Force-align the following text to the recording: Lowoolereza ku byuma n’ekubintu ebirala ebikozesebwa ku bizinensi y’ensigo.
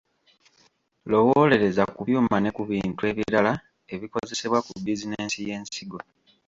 Lowoolereza 1.09 1.83
ku 1.95 2.01
byuma 2.07 2.35
n’ekubintu 2.39 3.01
ebirala 3.11 3.53
ebikozesebwa 3.93 4.59
ku 4.65 4.71
bizinensi 4.85 5.37
y’ensigo. 5.47 5.99